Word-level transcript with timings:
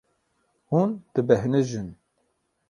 Hûn 0.71 0.89
dibêhnijin. 1.13 1.89